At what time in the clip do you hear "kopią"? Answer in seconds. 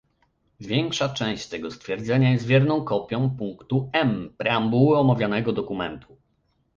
2.83-3.35